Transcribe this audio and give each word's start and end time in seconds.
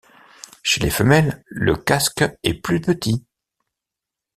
Chez 0.63 0.79
les 0.81 0.89
femelles, 0.89 1.43
le 1.49 1.75
casque 1.75 2.25
est 2.41 2.55
plus 2.55 2.81
petit. 2.81 3.23